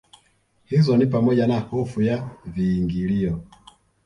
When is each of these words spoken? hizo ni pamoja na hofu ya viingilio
hizo 0.65 0.97
ni 0.97 1.05
pamoja 1.05 1.47
na 1.47 1.59
hofu 1.59 2.01
ya 2.01 2.29
viingilio 2.45 3.43